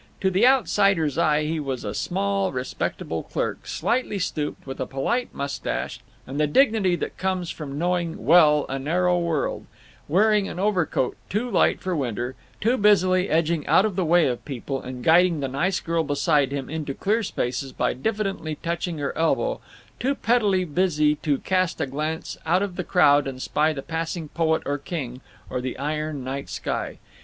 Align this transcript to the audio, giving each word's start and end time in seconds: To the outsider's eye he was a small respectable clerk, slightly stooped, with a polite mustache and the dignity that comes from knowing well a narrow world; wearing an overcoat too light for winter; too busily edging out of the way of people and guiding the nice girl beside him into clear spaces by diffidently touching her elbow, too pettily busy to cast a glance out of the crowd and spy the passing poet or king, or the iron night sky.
To 0.21 0.31
the 0.31 0.47
outsider's 0.47 1.19
eye 1.19 1.43
he 1.43 1.59
was 1.59 1.83
a 1.83 1.93
small 1.93 2.51
respectable 2.51 3.21
clerk, 3.21 3.67
slightly 3.67 4.17
stooped, 4.17 4.65
with 4.65 4.79
a 4.79 4.87
polite 4.87 5.31
mustache 5.31 5.99
and 6.25 6.39
the 6.39 6.47
dignity 6.47 6.95
that 6.95 7.19
comes 7.19 7.51
from 7.51 7.77
knowing 7.77 8.25
well 8.25 8.65
a 8.67 8.79
narrow 8.79 9.19
world; 9.19 9.67
wearing 10.07 10.49
an 10.49 10.57
overcoat 10.57 11.17
too 11.29 11.47
light 11.51 11.81
for 11.81 11.95
winter; 11.95 12.33
too 12.59 12.77
busily 12.79 13.29
edging 13.29 13.67
out 13.67 13.85
of 13.85 13.95
the 13.95 14.03
way 14.03 14.25
of 14.25 14.43
people 14.43 14.81
and 14.81 15.03
guiding 15.03 15.39
the 15.39 15.47
nice 15.47 15.79
girl 15.79 16.03
beside 16.03 16.51
him 16.51 16.67
into 16.67 16.95
clear 16.95 17.21
spaces 17.21 17.71
by 17.71 17.93
diffidently 17.93 18.55
touching 18.55 18.97
her 18.97 19.15
elbow, 19.15 19.61
too 19.99 20.15
pettily 20.15 20.65
busy 20.65 21.13
to 21.13 21.37
cast 21.37 21.79
a 21.79 21.85
glance 21.85 22.39
out 22.43 22.63
of 22.63 22.75
the 22.75 22.83
crowd 22.83 23.27
and 23.27 23.39
spy 23.39 23.71
the 23.71 23.83
passing 23.83 24.29
poet 24.29 24.63
or 24.65 24.79
king, 24.79 25.21
or 25.47 25.61
the 25.61 25.77
iron 25.77 26.23
night 26.23 26.49
sky. 26.49 26.97